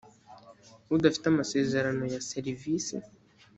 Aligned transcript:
udafite 0.95 1.25
amasezerano 1.29 2.03
ya 2.13 2.19
serivisi 2.29 2.95